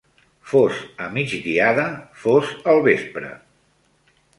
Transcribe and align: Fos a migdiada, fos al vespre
Fos 0.53 0.79
a 1.05 1.11
migdiada, 1.17 1.85
fos 2.25 2.53
al 2.75 2.85
vespre 2.91 3.35